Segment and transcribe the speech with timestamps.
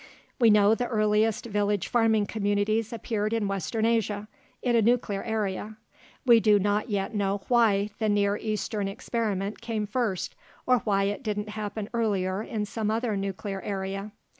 [0.39, 4.27] We know the earliest village farming communities appeared in western Asia,
[4.63, 5.77] in a nuclear area.
[6.25, 10.35] We do not yet know why the Near Eastern experiment came first,
[10.65, 14.11] or why it didn't happen earlier in some other nuclear area.